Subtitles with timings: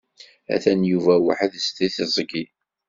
[0.53, 2.43] Atan Yuba weḥd-s deg teẓgi.